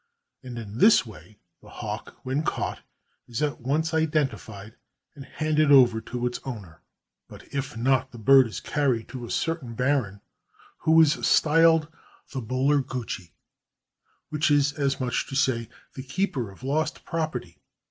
[0.41, 2.79] And in this way the hawk, when caught,
[3.27, 4.75] is at once identified
[5.13, 6.81] and handed over to its owner.
[7.29, 10.21] But if not, the bird is carried to a certain baron,
[10.79, 11.87] who is styled
[12.33, 13.33] the bularguchi,
[14.29, 17.59] which is as much as to say, ''the keeper of lost property."